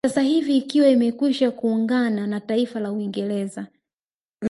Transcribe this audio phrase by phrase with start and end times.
[0.07, 3.67] Sasa hivi ikiwa imekwisha kuungana na taifa la Uingerza